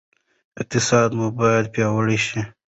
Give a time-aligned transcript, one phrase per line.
[0.59, 2.39] اقتصاد مو باید پیاوړی شي.